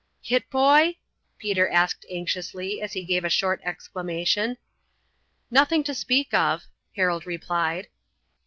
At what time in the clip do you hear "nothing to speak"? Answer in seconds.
5.51-6.33